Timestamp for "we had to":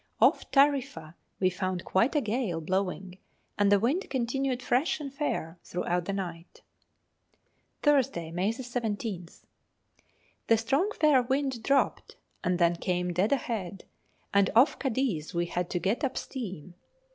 15.35-15.77